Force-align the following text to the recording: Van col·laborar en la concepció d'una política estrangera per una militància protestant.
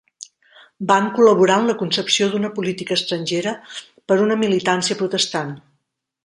Van 0.91 1.09
col·laborar 1.17 1.57
en 1.63 1.67
la 1.71 1.75
concepció 1.81 2.29
d'una 2.31 2.51
política 2.55 2.97
estrangera 3.01 3.55
per 4.13 4.19
una 4.25 4.39
militància 4.45 4.99
protestant. 5.05 5.55